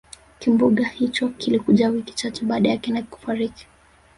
[0.39, 3.67] kimbunga hicho kilikuja wiki chache baada ya kenneth kufariki